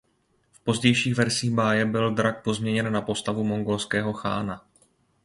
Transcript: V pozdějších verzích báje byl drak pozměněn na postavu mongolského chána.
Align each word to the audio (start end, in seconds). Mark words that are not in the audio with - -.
V 0.51 0.59
pozdějších 0.59 1.15
verzích 1.15 1.51
báje 1.51 1.85
byl 1.85 2.11
drak 2.13 2.43
pozměněn 2.43 2.93
na 2.93 3.01
postavu 3.01 3.43
mongolského 3.43 4.13
chána. 4.13 4.65